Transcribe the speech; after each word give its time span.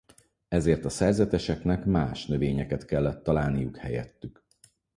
Ezért 0.47 0.85
a 0.85 0.89
szerzeteseknek 0.89 1.85
más 1.85 2.25
növényeket 2.25 2.85
kellett 2.85 3.23
találniuk 3.23 3.77
helyettük. 3.77 4.45